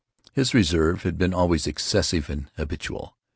His 0.33 0.55
reserve 0.55 1.03
had 1.03 1.19
been 1.19 1.31
always 1.31 1.67
excessive 1.67 2.27
and 2.27 2.49
habitual. 2.57 3.15